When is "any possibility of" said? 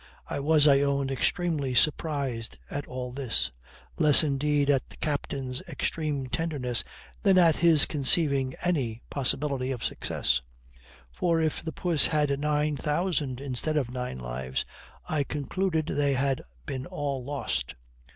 8.63-9.83